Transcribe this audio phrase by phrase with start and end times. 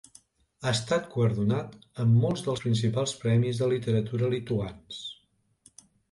[0.67, 5.03] Ha estat guardonat amb molts dels principals premis de literatura lituans.